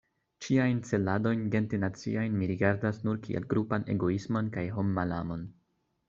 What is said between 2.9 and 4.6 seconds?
nur kiel grupan egoismon